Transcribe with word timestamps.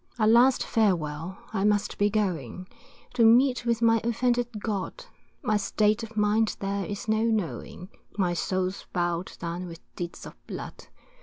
A 0.17 0.25
last 0.25 0.63
farewell, 0.65 1.37
I 1.53 1.63
must 1.63 1.99
be 1.99 2.09
going, 2.09 2.65
To 3.13 3.23
meet 3.23 3.65
with 3.67 3.83
my 3.83 4.01
offended 4.03 4.47
God, 4.57 5.05
My 5.43 5.57
state 5.57 6.01
of 6.01 6.17
mind 6.17 6.55
there 6.59 6.85
is 6.87 7.07
no 7.07 7.21
knowing, 7.23 7.87
My 8.17 8.33
soul's 8.33 8.87
bow'd 8.93 9.37
down 9.37 9.67
with 9.67 9.81
deeds 9.95 10.25
of 10.25 10.33
blood. 10.47 10.87